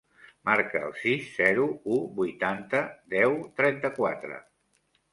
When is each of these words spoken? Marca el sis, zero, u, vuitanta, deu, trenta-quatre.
Marca 0.49 0.79
el 0.87 0.95
sis, 1.01 1.27
zero, 1.35 1.69
u, 1.97 2.01
vuitanta, 2.23 2.83
deu, 3.15 3.39
trenta-quatre. 3.63 4.45